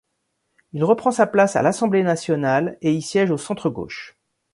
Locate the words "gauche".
3.69-4.17